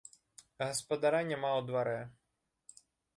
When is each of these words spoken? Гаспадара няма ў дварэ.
Гаспадара 0.63 1.19
няма 1.31 1.49
ў 1.59 1.61
дварэ. 1.67 2.01